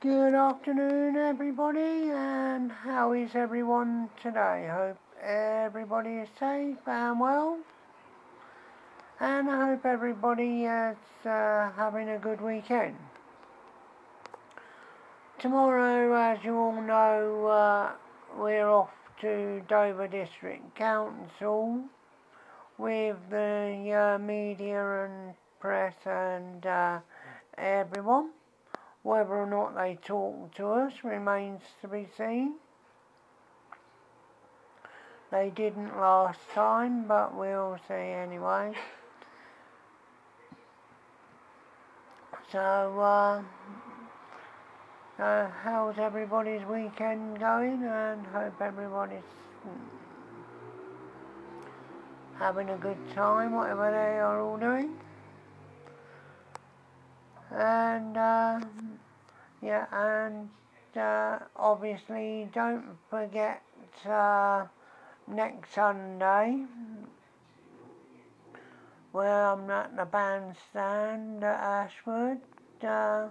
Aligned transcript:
Good 0.00 0.32
afternoon, 0.32 1.16
everybody, 1.16 2.12
and 2.12 2.70
how 2.70 3.14
is 3.14 3.34
everyone 3.34 4.08
today? 4.22 4.68
Hope 4.70 4.96
everybody 5.20 6.18
is 6.18 6.28
safe 6.38 6.76
and 6.86 7.18
well, 7.18 7.58
and 9.18 9.50
I 9.50 9.70
hope 9.70 9.84
everybody 9.84 10.66
is 10.66 10.96
uh, 11.26 11.72
having 11.72 12.10
a 12.10 12.18
good 12.18 12.40
weekend. 12.40 12.94
Tomorrow, 15.40 16.14
as 16.14 16.44
you 16.44 16.56
all 16.56 16.80
know, 16.80 17.48
uh, 17.48 17.90
we're 18.38 18.70
off 18.70 18.90
to 19.22 19.62
Dover 19.66 20.06
District 20.06 20.76
Council 20.76 21.82
with 22.78 23.16
the 23.30 24.14
uh, 24.14 24.18
media 24.18 25.06
and 25.06 25.34
press 25.58 25.96
and 26.06 26.64
uh, 26.64 27.00
everyone. 27.56 28.30
Whether 29.08 29.36
or 29.36 29.46
not 29.46 29.74
they 29.74 29.96
talk 30.04 30.54
to 30.56 30.66
us 30.68 30.92
remains 31.02 31.62
to 31.80 31.88
be 31.88 32.06
seen. 32.18 32.56
They 35.30 35.48
didn't 35.48 35.98
last 35.98 36.40
time, 36.52 37.08
but 37.08 37.34
we'll 37.34 37.78
see 37.88 37.94
anyway. 37.94 38.74
So, 42.52 43.00
uh, 43.00 43.42
uh, 45.18 45.48
how's 45.62 45.96
everybody's 45.96 46.66
weekend 46.66 47.40
going? 47.40 47.82
And 47.84 48.26
hope 48.26 48.60
everybody's 48.60 49.22
having 52.38 52.68
a 52.68 52.76
good 52.76 52.98
time, 53.14 53.54
whatever 53.54 53.90
they 53.90 54.18
are 54.18 54.42
all 54.42 54.58
doing. 54.58 54.98
And, 57.50 58.14
uh, 58.14 58.60
yeah, 59.62 59.86
and 59.92 60.48
uh, 60.96 61.38
obviously 61.56 62.48
don't 62.52 62.84
forget 63.10 63.62
uh, 64.08 64.66
next 65.26 65.74
Sunday 65.74 66.64
where 69.12 69.46
I'm 69.46 69.70
at 69.70 69.96
the 69.96 70.04
bandstand 70.04 71.42
at 71.42 71.60
Ashford 71.60 72.38
uh, 72.86 73.28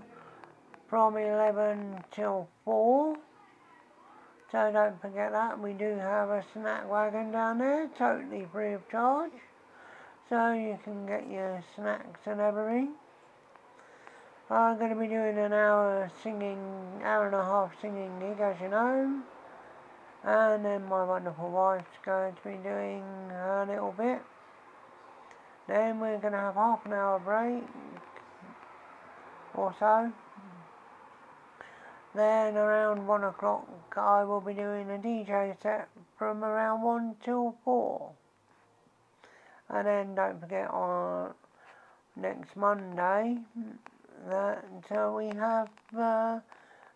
from 0.90 1.18
11 1.18 2.04
till 2.12 2.48
4. 2.66 3.16
So 4.52 4.72
don't 4.72 5.00
forget 5.02 5.32
that. 5.34 5.60
We 5.60 5.73
do 5.73 5.96
have 5.96 6.30
a 6.30 6.44
snack 6.54 6.90
wagon 6.90 7.32
down 7.32 7.60
there, 7.60 7.90
totally 7.98 8.48
free 8.52 8.73
of 8.73 8.90
charge. 8.90 9.32
So 10.30 10.54
you 10.54 10.80
can 10.84 11.06
get 11.06 11.30
your 11.30 11.64
snacks 11.76 12.22
and 12.26 12.42
everything. 12.42 12.94
I'm 14.50 14.78
going 14.78 14.92
to 14.92 14.95
be 14.95 15.08
doing 15.08 15.38
an 15.38 15.52
hour 15.52 16.09
singing, 16.23 16.58
hour 17.03 17.26
and 17.26 17.36
a 17.36 17.44
half 17.44 17.72
singing 17.81 18.17
gig, 18.20 18.40
as 18.40 18.56
you 18.62 18.70
know. 18.70 19.22
And 20.23 20.64
then 20.64 20.86
my 20.86 21.04
wonderful 21.04 21.50
wife's 21.50 21.98
going 22.06 22.34
to 22.34 22.44
be 22.44 22.56
doing 22.64 23.04
a 23.30 23.66
little 23.67 23.94
bit. 23.98 24.22
Then 25.67 26.00
we're 26.00 26.17
going 26.20 26.31
to 26.31 26.39
have 26.39 26.56
half 26.56 26.86
an 26.86 26.94
hour 26.94 27.20
break 27.20 27.64
or 29.54 29.76
so. 29.78 30.14
Then 32.16 32.56
around 32.56 33.06
one 33.06 33.26
o'clock 33.26 33.67
I 33.98 34.23
will 34.23 34.42
be 34.42 34.54
doing 34.54 34.89
a 34.89 34.98
DJ 34.98 35.61
set 35.61 35.89
from 36.17 36.44
around 36.44 36.84
one 36.84 37.16
till 37.22 37.58
four. 37.66 38.11
And 39.70 39.86
then 39.86 40.16
don't 40.16 40.39
forget 40.39 40.70
on 40.70 41.34
next 42.16 42.56
Monday 42.56 43.39
that 44.30 44.66
uh, 44.92 45.12
we 45.12 45.28
have 45.28 45.70
uh, 45.98 46.40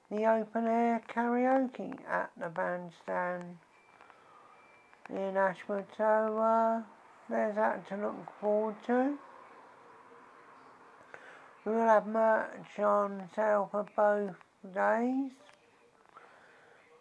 the 0.09 0.25
open 0.25 0.67
air 0.67 1.02
karaoke 1.14 1.97
at 2.09 2.31
the 2.39 2.50
bandstand 2.50 3.58
in 5.09 5.38
Ashford. 5.38 5.86
So 5.97 6.03
uh, 6.03 6.82
there's 7.30 7.55
that 7.55 7.87
to 7.89 7.95
look 7.98 8.27
forward 8.39 8.76
to. 8.87 9.17
We 11.65 11.73
will 11.73 11.82
have 11.82 12.08
merch 12.08 12.80
on 12.80 13.30
sale 13.36 13.70
for 13.71 13.86
both 13.95 14.36
days. 14.73 15.32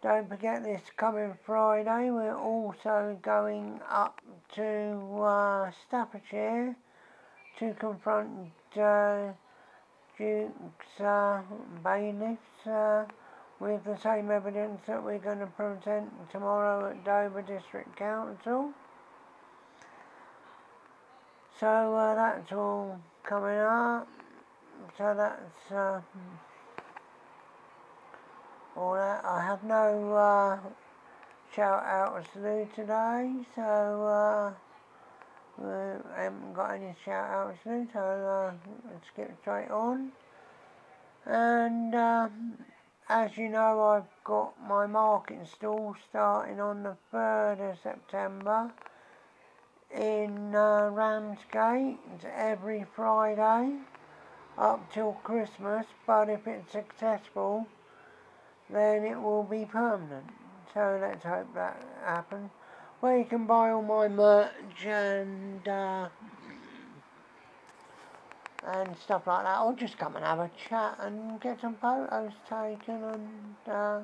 Don't 0.03 0.27
forget 0.29 0.63
this 0.63 0.81
coming 0.97 1.37
Friday 1.45 2.09
we're 2.09 2.35
also 2.35 3.17
going 3.21 3.79
up 3.87 4.19
to 4.55 5.21
uh, 5.21 5.71
Staffordshire 5.87 6.75
to 7.59 7.73
confront 7.75 8.51
uh, 8.75 9.33
Uh, 10.21 11.41
uh, 12.67 13.05
with 13.59 13.83
the 13.83 13.97
same 13.97 14.29
evidence 14.29 14.81
that 14.85 15.03
we're 15.03 15.17
going 15.17 15.39
to 15.39 15.47
present 15.47 16.09
tomorrow 16.31 16.91
at 16.91 17.03
Dover 17.03 17.41
District 17.41 17.95
Council. 17.95 18.71
So 21.59 21.95
uh, 21.95 22.15
that's 22.15 22.51
all 22.51 22.99
coming 23.23 23.57
up. 23.57 24.07
So 24.97 25.15
that's 25.15 25.71
uh, 25.71 26.01
all 28.75 28.93
that. 28.93 29.25
I 29.25 29.43
have 29.43 29.63
no 29.63 30.13
uh, 30.13 30.59
shout 31.55 31.83
outs 31.83 32.27
to 32.33 32.39
do 32.39 32.67
today, 32.75 33.31
so 33.55 34.53
uh, 35.63 35.97
we 36.17 36.23
haven't 36.23 36.53
got 36.53 36.71
any 36.73 36.95
shout 37.03 37.29
outs 37.29 37.59
do, 37.63 37.87
so 37.93 37.99
uh, 37.99 38.53
let's 38.91 39.07
get 39.15 39.35
straight 39.41 39.69
on. 39.69 40.11
And 41.25 41.93
um, 41.95 42.57
as 43.09 43.37
you 43.37 43.49
know, 43.49 43.81
I've 43.81 44.23
got 44.23 44.53
my 44.67 44.87
market 44.87 45.47
stall 45.47 45.95
starting 46.09 46.59
on 46.59 46.83
the 46.83 46.97
3rd 47.13 47.71
of 47.71 47.77
September 47.81 48.71
in 49.93 50.55
uh, 50.55 50.89
Ramsgate 50.91 51.99
every 52.35 52.85
Friday 52.95 53.77
up 54.57 54.91
till 54.93 55.13
Christmas, 55.23 55.85
but 56.05 56.29
if 56.29 56.47
it's 56.47 56.71
successful, 56.71 57.67
then 58.69 59.03
it 59.03 59.21
will 59.21 59.43
be 59.43 59.65
permanent. 59.65 60.29
So 60.73 60.97
let's 61.01 61.23
hope 61.23 61.53
that 61.55 61.83
happens. 62.05 62.51
Where 63.01 63.17
you 63.17 63.25
can 63.25 63.45
buy 63.45 63.71
all 63.71 63.81
my 63.81 64.07
merch 64.07 64.85
and 64.85 65.67
uh, 65.67 66.07
and 68.65 68.97
stuff 68.97 69.27
like 69.27 69.43
that, 69.43 69.59
or 69.61 69.75
just 69.75 69.97
come 69.97 70.15
and 70.15 70.23
have 70.23 70.39
a 70.39 70.49
chat 70.69 70.97
and 71.01 71.41
get 71.41 71.59
some 71.59 71.75
photos 71.75 72.31
taken 72.49 73.03
and 73.03 73.55
uh, 73.67 73.99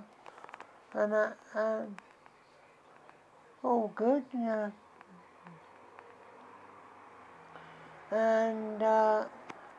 and. 0.93 1.13
Um, 1.55 1.95
all 3.63 3.91
good, 3.95 4.23
yeah. 4.33 4.69
And 8.11 8.81
uh, 8.81 9.25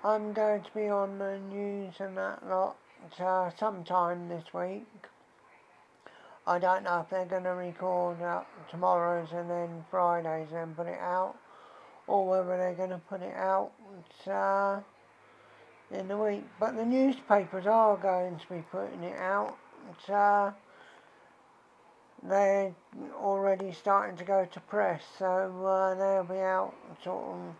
I'm 0.04 0.32
going 0.32 0.62
to 0.62 0.70
be 0.74 0.88
on 0.88 1.18
the 1.18 1.38
news 1.38 1.94
and 2.00 2.16
that 2.16 2.46
lot 2.46 2.76
uh, 3.18 3.50
sometime 3.58 4.28
this 4.28 4.44
week. 4.52 4.86
I 6.48 6.58
don't 6.58 6.82
know 6.82 7.00
if 7.00 7.10
they're 7.10 7.26
going 7.26 7.44
to 7.44 7.50
record 7.50 8.22
uh, 8.22 8.42
tomorrow's 8.70 9.32
and 9.32 9.50
then 9.50 9.84
Friday's 9.90 10.48
and 10.52 10.74
put 10.74 10.86
it 10.86 10.98
out, 10.98 11.34
or 12.06 12.26
whether 12.26 12.56
they're 12.56 12.74
going 12.74 12.88
to 12.88 13.02
put 13.10 13.20
it 13.20 13.34
out 13.36 13.70
uh, 14.26 14.80
in 15.90 16.08
the 16.08 16.16
week. 16.16 16.44
But 16.58 16.74
the 16.74 16.86
newspapers 16.86 17.66
are 17.66 17.98
going 17.98 18.38
to 18.38 18.48
be 18.48 18.64
putting 18.72 19.04
it 19.04 19.18
out. 19.18 19.58
Uh, 20.10 20.52
they're 22.22 22.74
already 23.14 23.72
starting 23.72 24.16
to 24.16 24.24
go 24.24 24.46
to 24.50 24.60
press, 24.60 25.02
so 25.18 25.66
uh, 25.66 25.94
they'll 25.96 26.24
be 26.24 26.40
out 26.40 26.74
sort 27.04 27.24
of 27.24 27.54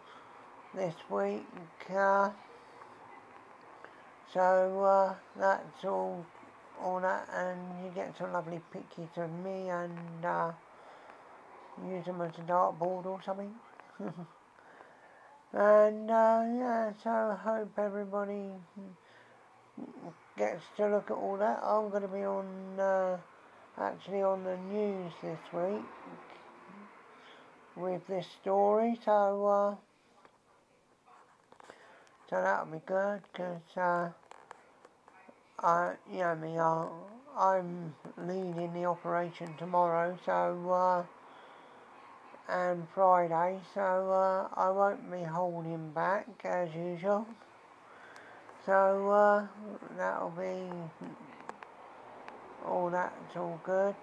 this 0.74 0.94
week. 1.10 1.46
Uh, 1.94 2.30
so 4.32 4.82
uh, 4.82 5.14
that's 5.38 5.84
all, 5.84 6.24
all 6.82 7.00
that, 7.00 7.28
and 7.32 7.84
you 7.84 7.90
get 7.94 8.16
some 8.16 8.32
lovely 8.32 8.60
pictures 8.72 9.08
of 9.16 9.30
me 9.44 9.68
and 9.68 10.24
uh, 10.24 10.52
use 11.86 12.04
them 12.04 12.20
as 12.20 12.32
a 12.38 12.42
dartboard 12.42 13.06
or 13.06 13.20
something. 13.24 13.52
and 15.52 16.10
uh, 16.10 16.42
yeah, 16.58 16.92
so 17.02 17.10
I 17.10 17.36
hope 17.40 17.78
everybody 17.78 18.50
gets 20.36 20.62
to 20.76 20.88
look 20.88 21.10
at 21.10 21.14
all 21.14 21.36
that. 21.38 21.60
I'm 21.62 21.90
going 21.90 22.02
to 22.02 22.08
be 22.08 22.24
on 22.24 22.78
uh, 22.78 23.18
actually 23.80 24.22
on 24.22 24.44
the 24.44 24.56
news 24.56 25.12
this 25.22 25.38
week 25.52 25.82
with 27.76 28.06
this 28.06 28.26
story, 28.40 28.98
so. 29.04 29.46
Uh, 29.46 29.74
so 32.28 32.42
that'll 32.42 32.66
be 32.66 32.82
good 32.84 33.22
because 33.32 33.62
uh, 35.62 35.92
you 36.12 36.18
know 36.20 36.34
me, 36.36 36.58
I, 36.58 36.88
I'm 37.36 37.94
leading 38.16 38.72
the 38.74 38.84
operation 38.86 39.54
tomorrow, 39.58 40.18
so 40.24 40.70
uh, 40.70 41.04
and 42.48 42.86
Friday, 42.94 43.60
so 43.74 43.80
uh, 43.80 44.48
I 44.58 44.70
won't 44.70 45.10
be 45.10 45.22
holding 45.22 45.90
back 45.90 46.26
as 46.44 46.74
usual. 46.74 47.26
So 48.64 49.10
uh, 49.10 49.46
that'll 49.96 50.30
be 50.30 51.06
all 52.66 52.90
that's 52.90 53.36
all 53.36 53.60
good. 53.62 53.94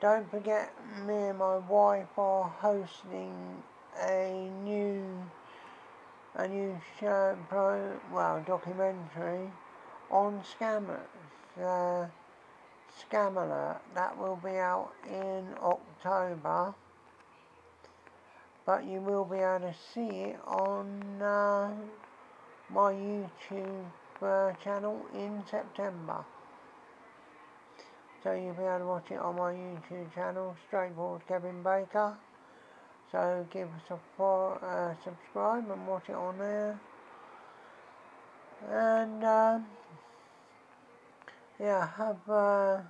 Don't 0.00 0.30
forget, 0.30 0.72
me 1.06 1.28
and 1.28 1.38
my 1.38 1.56
wife 1.56 2.18
are 2.18 2.44
hosting 2.44 3.62
a 4.02 4.50
new 4.62 5.22
a 6.36 6.48
new 6.48 6.78
show, 7.00 7.36
pro, 7.48 7.98
well, 8.12 8.42
documentary 8.46 9.50
on 10.10 10.42
scammers. 10.42 11.00
Uh, 11.60 12.06
Scam 13.10 13.34
that 13.94 14.16
will 14.16 14.36
be 14.42 14.56
out 14.56 14.90
in 15.06 15.44
October 15.60 16.74
but 18.66 18.84
you 18.84 19.00
will 19.00 19.24
be 19.24 19.36
able 19.36 19.60
to 19.60 19.74
see 19.94 20.08
it 20.08 20.40
on 20.44 21.22
uh, 21.22 21.70
my 22.68 22.92
YouTube 22.92 23.84
uh, 24.20 24.52
channel 24.62 25.06
in 25.14 25.40
September. 25.48 26.24
So 28.24 28.32
you'll 28.32 28.54
be 28.54 28.64
able 28.64 28.78
to 28.78 28.86
watch 28.86 29.10
it 29.12 29.18
on 29.18 29.36
my 29.36 29.52
YouTube 29.52 30.12
channel, 30.12 30.56
Straightforward 30.66 31.22
Kevin 31.28 31.62
Baker. 31.62 32.16
So 33.12 33.46
give 33.52 33.68
us 33.68 33.98
a 34.18 34.22
uh, 34.22 34.94
subscribe 35.04 35.70
and 35.70 35.86
watch 35.86 36.08
it 36.08 36.14
on 36.14 36.38
there. 36.38 36.80
And 38.68 39.24
um, 39.24 39.66
yeah, 41.60 41.88
I 41.98 42.02
have 42.02 42.28
a 42.28 42.86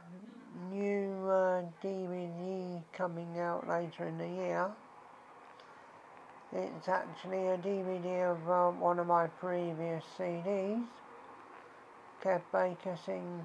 new 0.72 1.28
uh, 1.28 1.62
DVD 1.82 2.82
coming 2.92 3.38
out 3.38 3.68
later 3.68 4.06
in 4.06 4.18
the 4.18 4.28
year. 4.28 4.70
It's 6.52 6.88
actually 6.88 7.48
a 7.48 7.58
DVD 7.58 8.30
of 8.30 8.48
uh, 8.48 8.70
one 8.78 8.98
of 8.98 9.06
my 9.06 9.26
previous 9.26 10.04
CDs. 10.18 10.82
Kev 12.22 12.40
Baker 12.52 12.96
sing 13.04 13.44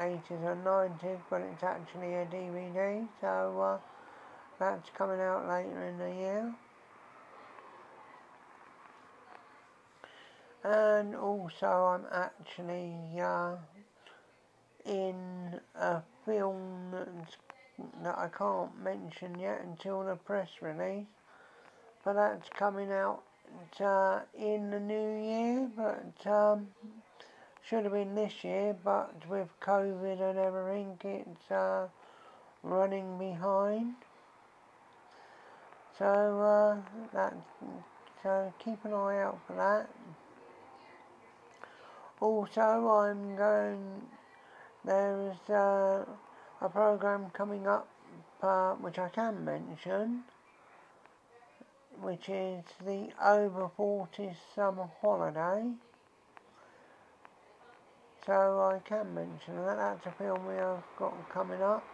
80s 0.00 0.52
and 0.52 0.64
90s, 0.64 1.20
but 1.28 1.42
it's 1.42 1.62
actually 1.62 2.14
a 2.14 2.24
DVD, 2.26 3.06
so 3.20 3.60
uh, 3.60 3.95
that's 4.58 4.90
coming 4.96 5.20
out 5.20 5.48
later 5.48 5.84
in 5.84 5.98
the 5.98 6.14
year. 6.14 6.54
And 10.64 11.14
also 11.14 11.66
I'm 11.66 12.06
actually 12.12 13.20
uh, 13.20 13.56
in 14.84 15.60
a 15.78 16.02
film 16.24 16.94
that 18.02 18.18
I 18.18 18.28
can't 18.28 18.82
mention 18.82 19.38
yet 19.38 19.62
until 19.62 20.04
the 20.04 20.16
press 20.16 20.48
release 20.60 21.06
but 22.06 22.14
that's 22.14 22.48
coming 22.56 22.92
out 22.92 23.24
uh, 23.80 24.20
in 24.38 24.70
the 24.70 24.78
new 24.78 24.94
year, 24.94 25.68
but 25.76 26.30
um, 26.30 26.68
should 27.68 27.82
have 27.82 27.92
been 27.92 28.14
this 28.14 28.44
year, 28.44 28.76
but 28.84 29.12
with 29.28 29.48
COVID 29.60 30.20
and 30.20 30.38
everything, 30.38 30.96
it's 31.02 31.50
uh, 31.50 31.88
running 32.62 33.18
behind. 33.18 33.94
So 35.98 36.04
uh, 36.04 36.76
that 37.14 37.34
so 38.22 38.52
keep 38.58 38.84
an 38.84 38.92
eye 38.92 39.22
out 39.22 39.38
for 39.46 39.56
that. 39.56 39.88
Also, 42.20 42.60
I'm 42.60 43.36
going. 43.36 44.02
There 44.84 45.32
is 45.32 45.50
uh, 45.50 46.04
a 46.60 46.68
program 46.68 47.30
coming 47.30 47.66
up, 47.66 47.88
uh, 48.42 48.74
which 48.74 48.98
I 48.98 49.08
can 49.08 49.44
mention 49.44 50.24
which 52.00 52.28
is 52.28 52.64
the 52.84 53.08
over 53.24 53.70
40 53.76 54.30
summer 54.54 54.88
holiday. 55.00 55.70
So 58.24 58.60
I 58.60 58.80
can 58.86 59.14
mention 59.14 59.56
that. 59.64 59.76
That's 59.76 60.06
a 60.06 60.10
film 60.18 60.46
we 60.46 60.54
have 60.54 60.82
got 60.98 61.14
coming 61.30 61.62
up. 61.62 61.84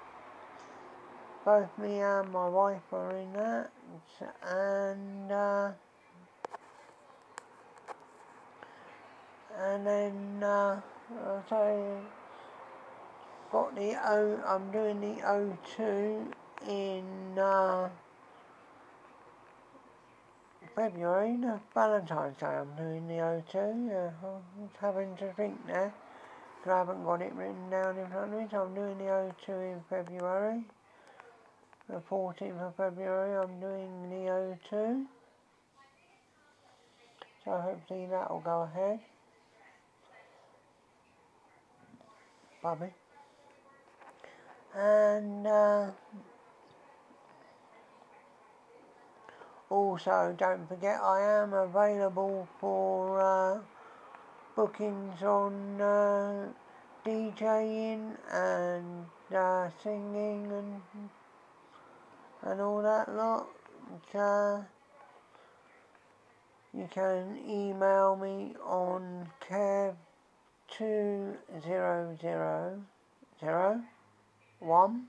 Both 1.44 1.77
me 1.79 2.00
and 2.00 2.31
my 2.31 2.49
wife 2.49 2.93
are 2.93 3.17
in 3.17 3.33
that. 3.33 3.71
And 4.49 5.33
uh, 5.33 5.73
and 9.59 9.87
then 9.87 10.43
uh, 10.43 10.81
so 11.49 12.00
got 13.50 13.75
the 13.75 13.97
O. 14.06 14.41
I'm 14.47 14.71
doing 14.71 15.00
the 15.00 15.21
O2 15.23 16.33
in. 16.69 17.39
Uh, 17.39 17.88
February, 20.75 21.33
no, 21.33 21.61
Valentine's 21.75 22.37
Day, 22.38 22.47
I'm 22.47 22.75
doing 22.77 23.06
the 23.06 23.15
O2, 23.15 23.88
yeah, 23.88 24.11
I'm 24.25 24.71
having 24.81 25.15
to 25.17 25.31
think 25.35 25.59
now, 25.67 25.93
because 26.56 26.73
I 26.73 26.79
haven't 26.79 27.05
got 27.05 27.21
it 27.21 27.33
written 27.35 27.69
down 27.69 27.99
in 27.99 28.06
front 28.09 28.33
of 28.33 28.41
me, 28.41 28.47
so 28.50 28.62
I'm 28.62 28.75
doing 28.75 28.97
the 28.97 29.05
O2 29.05 29.75
in 29.75 29.81
February, 29.91 30.65
the 31.88 32.00
14th 32.11 32.61
of 32.61 32.76
February 32.76 33.37
I'm 33.37 33.61
doing 33.61 34.11
the 34.11 34.31
O2, 34.31 35.05
so 37.44 37.50
hopefully 37.61 38.06
that 38.11 38.31
will 38.31 38.40
go 38.40 38.62
ahead. 38.62 39.00
Bobby. 42.62 42.87
And, 44.75 45.46
uh, 45.46 45.90
Also, 49.73 50.35
don't 50.37 50.69
forget 50.69 51.00
I 51.00 51.43
am 51.43 51.55
available 51.55 52.46
for 52.61 53.19
uh, 53.19 53.58
bookings 54.55 55.23
on 55.23 55.81
uh, 55.81 56.49
DJing 57.06 58.14
and 58.31 59.06
uh, 59.35 59.70
singing 59.82 60.52
and 60.52 60.82
and 62.43 62.61
all 62.61 62.83
that 62.83 63.09
lot. 63.15 63.49
Uh, 64.15 64.62
you 66.75 66.89
can 66.93 67.39
email 67.49 68.17
me 68.17 68.55
on 68.65 69.29
kev 69.49 69.94
two 70.69 71.35
zero 71.62 72.17
zero 72.21 72.83
zero 73.41 73.83
one 74.61 75.06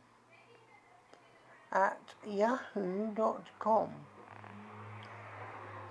at 1.72 2.00
yahoo.com. 2.28 3.90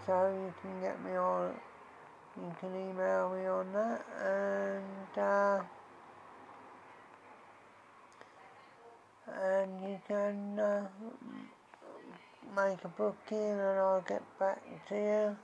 So 0.07 0.29
you 0.29 0.55
can 0.61 0.81
get 0.81 1.03
me 1.05 1.13
on, 1.13 1.55
you 2.37 2.55
can 2.61 2.75
email 2.75 3.31
me 3.31 3.47
on 3.47 3.73
that 3.73 4.05
and 4.21 5.19
uh, 5.19 5.63
and 9.63 9.89
you 9.89 9.99
can 10.09 10.59
uh, 10.59 10.87
make 12.57 12.85
a 12.85 12.89
booking 12.89 13.39
and 13.39 13.61
I'll 13.61 14.05
get 14.07 14.23
back 14.39 14.61
to 14.89 14.95
you. 14.95 15.37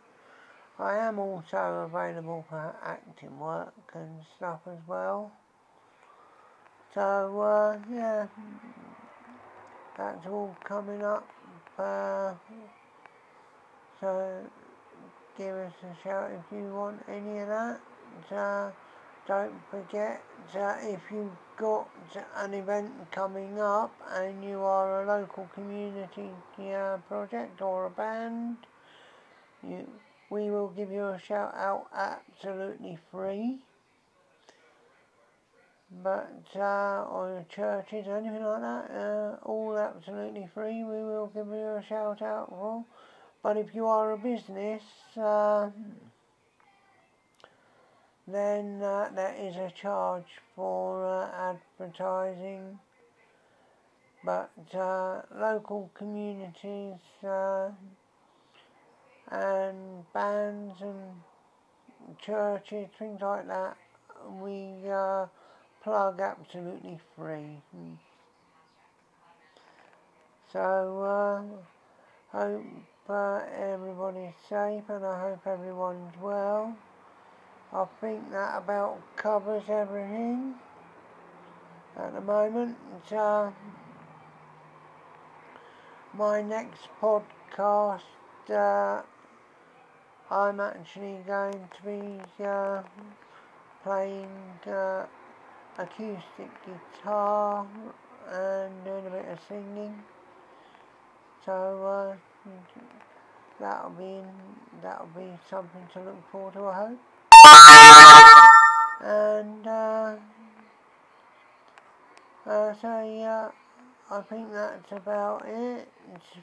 I 0.78 0.96
am 0.96 1.18
also 1.18 1.88
available 1.90 2.44
for 2.48 2.74
acting 2.84 3.38
work 3.38 3.74
and 3.94 4.22
stuff 4.36 4.60
as 4.66 4.78
well. 4.86 5.32
So 6.94 7.40
uh, 7.40 7.78
yeah, 7.92 8.26
that's 9.96 10.26
all 10.26 10.56
coming 10.64 11.04
up. 11.04 11.28
Uh, 11.78 12.34
so 14.00 14.44
give 15.36 15.54
us 15.54 15.72
a 15.82 16.02
shout 16.02 16.30
if 16.32 16.56
you 16.56 16.72
want 16.74 17.02
any 17.08 17.38
of 17.38 17.48
that. 17.48 17.80
Uh, 18.32 18.70
don't 19.28 19.60
forget 19.70 20.22
that 20.54 20.78
if 20.82 21.00
you've 21.12 21.36
got 21.58 21.86
an 22.38 22.54
event 22.54 22.90
coming 23.12 23.60
up 23.60 23.94
and 24.14 24.42
you 24.42 24.62
are 24.62 25.02
a 25.02 25.06
local 25.06 25.46
community 25.54 26.30
uh, 26.58 26.96
project 27.08 27.60
or 27.60 27.84
a 27.84 27.90
band, 27.90 28.56
you, 29.62 29.86
we 30.30 30.48
will 30.48 30.68
give 30.68 30.90
you 30.90 31.04
a 31.08 31.20
shout 31.20 31.54
out 31.54 31.88
absolutely 31.94 32.96
free. 33.12 33.58
But, 36.02 36.44
uh, 36.56 37.04
or 37.04 37.44
churches, 37.54 38.06
or 38.06 38.16
anything 38.16 38.42
like 38.42 38.62
that, 38.62 38.90
uh, 38.90 39.36
all 39.46 39.76
absolutely 39.76 40.48
free, 40.54 40.84
we 40.84 41.04
will 41.04 41.30
give 41.34 41.48
you 41.48 41.76
a 41.76 41.84
shout 41.86 42.22
out 42.22 42.48
for. 42.48 42.84
But 43.42 43.58
if 43.58 43.74
you 43.74 43.86
are 43.86 44.12
a 44.12 44.18
business, 44.18 44.82
uh, 45.16 45.68
then 48.28 48.82
uh, 48.82 49.08
there 49.14 49.34
is 49.40 49.56
a 49.56 49.70
charge 49.70 50.40
for 50.54 51.04
uh, 51.04 51.54
advertising. 51.80 52.78
But 54.24 54.50
uh, 54.74 55.22
local 55.34 55.90
communities 55.94 57.00
uh, 57.24 57.70
and 59.30 60.04
bands 60.12 60.74
and 60.82 61.22
churches, 62.18 62.88
things 62.98 63.22
like 63.22 63.46
that, 63.46 63.76
we 64.40 64.74
uh, 64.90 65.26
plug 65.82 66.20
absolutely 66.20 66.98
free. 67.16 67.62
So, 70.52 71.58
hope 72.32 72.64
uh, 73.08 73.40
everybody's 73.56 74.34
safe 74.48 74.84
and 74.88 75.04
I 75.04 75.20
hope 75.20 75.46
everyone's 75.46 76.14
well. 76.20 76.76
I 77.70 77.84
think 78.00 78.30
that 78.30 78.56
about 78.56 78.98
covers 79.16 79.64
everything 79.68 80.54
at 81.98 82.14
the 82.14 82.20
moment. 82.22 82.76
Uh, 83.12 83.50
my 86.14 86.40
next 86.40 86.88
podcast, 87.00 88.00
uh, 88.48 89.02
I'm 90.30 90.60
actually 90.60 91.18
going 91.26 91.68
to 91.76 91.82
be 91.84 92.42
uh, 92.42 92.82
playing 93.84 94.30
uh, 94.66 95.04
acoustic 95.76 96.50
guitar 96.64 97.66
and 98.30 98.84
doing 98.84 99.06
a 99.06 99.10
bit 99.10 99.26
of 99.28 99.38
singing. 99.46 99.94
So 101.44 102.16
uh, 102.46 102.50
that'll 103.60 103.90
be 103.90 104.22
that'll 104.82 105.06
be 105.08 105.38
something 105.50 105.86
to 105.92 106.00
look 106.00 106.30
forward 106.32 106.54
to, 106.54 106.64
I 106.64 106.74
hope. 106.74 106.98
And 109.00 109.66
uh, 109.66 110.16
uh, 112.46 112.74
so 112.80 113.02
yeah, 113.02 113.50
I 114.10 114.20
think 114.22 114.52
that's 114.52 114.92
about 114.92 115.44
it 115.46 115.88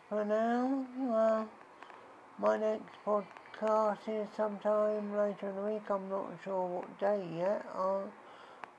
for 0.10 0.26
now. 0.26 0.86
Uh, 1.14 1.46
my 2.40 2.58
next 2.58 2.96
podcast 3.06 3.98
is 4.08 4.28
sometime 4.36 5.16
later 5.16 5.50
in 5.50 5.56
the 5.56 5.62
week. 5.62 5.90
I'm 5.90 6.10
not 6.10 6.28
sure 6.44 6.68
what 6.68 7.00
day 7.00 7.24
yet. 7.38 7.66
Uh, 7.76 8.02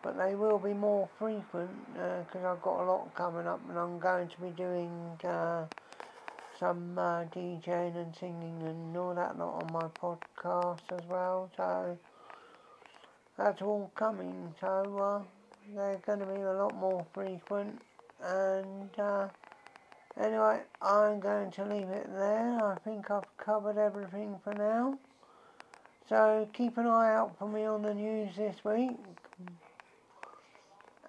but 0.03 0.17
they 0.19 0.37
will 0.37 0.59
be 0.59 0.73
more 0.73 1.09
frequent 1.19 1.93
because 1.95 2.45
uh, 2.45 2.53
I've 2.53 2.63
got 2.63 2.81
a 2.81 2.85
lot 2.85 3.15
coming 3.17 3.47
up 3.47 3.61
and 3.69 3.77
I'm 3.77 3.99
going 3.99 4.29
to 4.29 4.41
be 4.41 4.51
doing 4.51 5.19
uh, 5.25 5.65
some 6.59 6.99
uh, 6.99 7.25
DJing 7.25 7.97
and 7.97 8.15
singing 8.17 8.63
and 8.65 8.97
all 8.97 9.15
that 9.15 9.39
lot 9.39 9.63
on 9.63 9.73
my 9.73 9.89
podcast 10.01 10.81
as 10.91 11.07
well. 11.09 11.51
So 11.57 11.99
that's 13.37 13.61
all 13.61 13.91
coming. 13.95 14.55
So 14.61 14.99
uh, 14.99 15.23
they're 15.75 16.01
going 16.07 16.21
to 16.21 16.27
be 16.27 16.41
a 16.41 16.53
lot 16.53 16.75
more 16.77 17.05
frequent. 17.13 17.81
And 18.25 18.91
uh, 18.99 19.29
anyway, 20.19 20.61
I'm 20.81 21.21
going 21.21 21.51
to 21.53 21.65
leave 21.65 21.89
it 21.89 22.09
there. 22.13 22.65
I 22.65 22.77
think 22.85 23.11
I've 23.11 23.37
covered 23.37 23.77
everything 23.77 24.39
for 24.43 24.55
now. 24.55 24.99
So 26.09 26.49
keep 26.53 26.79
an 26.79 26.87
eye 26.87 27.15
out 27.15 27.37
for 27.39 27.49
me 27.49 27.65
on 27.65 27.83
the 27.83 27.93
news 27.93 28.37
this 28.37 28.57
week. 28.65 28.97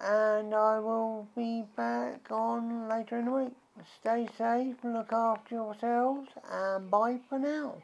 And 0.00 0.54
I 0.54 0.78
will 0.78 1.26
be 1.36 1.64
back 1.76 2.30
on 2.30 2.88
later 2.88 3.18
in 3.18 3.24
the 3.24 3.30
week. 3.32 3.52
Stay 4.00 4.28
safe, 4.36 4.76
look 4.82 5.12
after 5.12 5.54
yourselves, 5.54 6.28
and 6.50 6.90
bye 6.90 7.18
for 7.28 7.38
now. 7.38 7.82